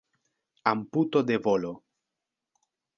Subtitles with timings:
[0.71, 1.71] Amputo de volo.